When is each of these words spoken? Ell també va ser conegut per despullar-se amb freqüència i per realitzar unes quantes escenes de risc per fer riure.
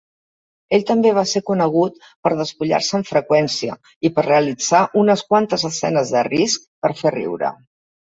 Ell 0.77 0.85
també 0.91 1.11
va 1.17 1.23
ser 1.31 1.41
conegut 1.49 1.99
per 2.27 2.31
despullar-se 2.39 2.97
amb 3.01 3.09
freqüència 3.11 3.77
i 4.09 4.13
per 4.19 4.27
realitzar 4.31 4.83
unes 5.05 5.27
quantes 5.33 5.71
escenes 5.73 6.19
de 6.19 6.29
risc 6.35 6.69
per 6.85 6.97
fer 7.05 7.19
riure. 7.23 7.59